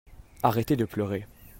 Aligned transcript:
Arrêter 0.41 0.75
de 0.75 0.85
pleurer. 0.85 1.27